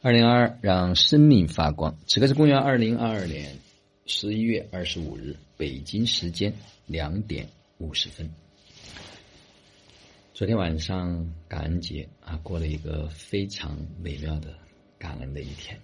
[0.00, 1.98] 二零二二，让生命发光。
[2.06, 3.56] 此刻是公元二零二二年
[4.06, 6.54] 十一月二十五日，北京时间
[6.86, 7.48] 两点
[7.78, 8.30] 五十分。
[10.32, 14.54] 昨天晚上感恩节啊，过了一个非常美妙的
[15.00, 15.76] 感恩的一天，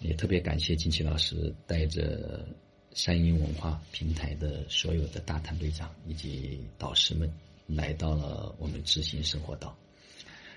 [0.00, 2.44] 也特别感谢金奇老师带着
[2.92, 7.32] 山鹰文化平台的所有的大团队长以及导师们
[7.68, 9.76] 来到了我们知行生活道，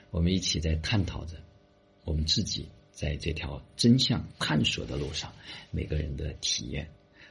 [0.09, 1.35] 我们一起在探讨着。
[2.05, 5.33] 我们自己在这条真相探索的路上，
[5.71, 6.87] 每个人的体验，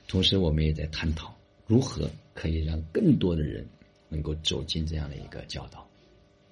[0.06, 1.34] 同时我们也在探讨
[1.66, 3.66] 如何可以让更多的人
[4.09, 5.88] 能够走进这样的一个教导，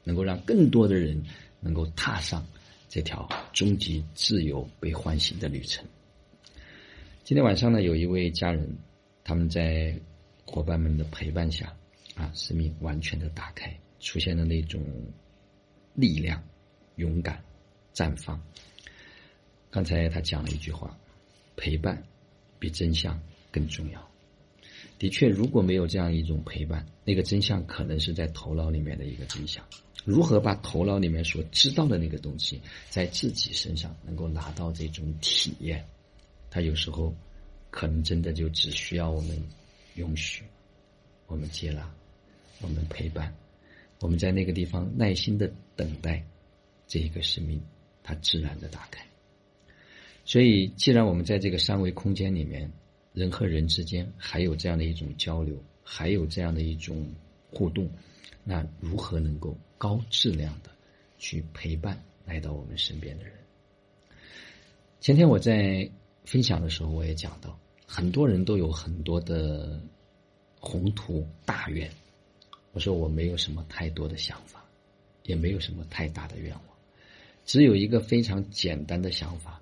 [0.04, 1.22] 能够让更多的人
[1.60, 2.46] 能够踏上
[2.88, 5.84] 这条终极自由被唤醒的旅程。
[7.24, 8.78] 今天晚上呢，有一位家人，
[9.24, 9.98] 他们在
[10.46, 11.74] 伙伴们的陪伴下，
[12.14, 14.80] 啊，生命完全的打开，出现了那种
[15.94, 16.42] 力量、
[16.96, 17.42] 勇敢。
[17.94, 18.40] 绽放。
[19.70, 20.98] 刚才他讲了一句话
[21.56, 22.02] ：“陪伴
[22.58, 24.10] 比真相更重要。”
[24.98, 29.64] 的确，如果没有这样一种陪伴，那个真相可能是在头脑里面的一个真相。
[30.04, 35.84] 如何把头脑里面所知道的那个东西，在自己身上能够拿到这种体验？
[36.50, 37.14] 他有时候
[37.70, 39.40] 可能真的就只需要我们
[39.94, 40.44] 允许、
[41.26, 41.88] 我们接纳、
[42.60, 43.34] 我们陪伴，
[44.00, 46.24] 我们在那个地方耐心的等待
[46.86, 47.60] 这一个生命。
[48.02, 49.06] 它自然的打开，
[50.24, 52.70] 所以既然我们在这个三维空间里面，
[53.12, 57.08] 人和人之间还有这样的一种交流，还有这样的一种
[57.50, 57.88] 互动，
[58.42, 60.70] 那如何能够高质量的
[61.18, 63.34] 去陪伴来到我们身边的人？
[65.00, 65.90] 前天我在
[66.24, 69.80] 分享的时候，我也讲到，很多人都有很多的
[70.58, 71.90] 宏图大愿，
[72.72, 74.64] 我说我没有什么太多的想法，
[75.24, 76.71] 也没有什么太大的愿望。
[77.44, 79.60] 只有一个非常简单的想法，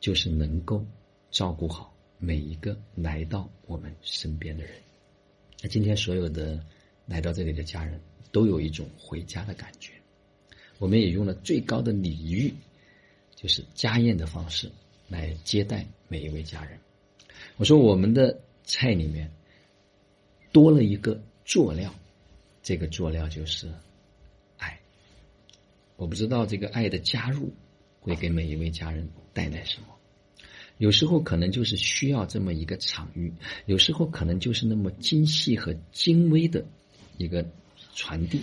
[0.00, 0.84] 就是能够
[1.30, 4.74] 照顾好每一个来到我们身边的人。
[5.62, 6.64] 那今天所有的
[7.06, 9.92] 来到这里的家人都有一种回家的感觉。
[10.78, 12.52] 我们也用了最高的礼遇，
[13.34, 14.70] 就是家宴的方式
[15.08, 16.78] 来接待每一位家人。
[17.56, 19.30] 我说我们的菜里面
[20.52, 21.92] 多了一个佐料，
[22.62, 23.68] 这个佐料就是。
[25.96, 27.52] 我不知道这个爱的加入
[28.00, 29.88] 会给每一位家人带来什么。
[30.78, 33.32] 有时候可能就是需要这么一个场域，
[33.66, 36.64] 有时候可能就是那么精细和精微的
[37.18, 37.46] 一个
[37.94, 38.40] 传递，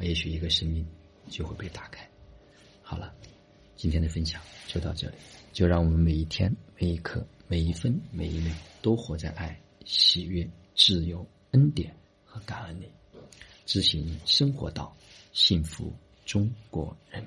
[0.00, 0.86] 也许一个生命
[1.28, 2.08] 就会被打开。
[2.80, 3.12] 好了，
[3.76, 5.14] 今天的分享就到这里，
[5.52, 11.94] 就让我们每一天、每一刻、每一分、每一秒都活在爱、喜悦、自由、恩典
[12.24, 12.88] 和感恩里，
[13.66, 14.96] 执行生活道，
[15.32, 15.92] 幸福。
[16.24, 17.24] chúng của em.